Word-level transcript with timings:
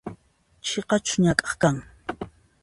Chiqachus 0.65 1.19
ñak'aq 1.23 1.51
kan? 1.61 1.77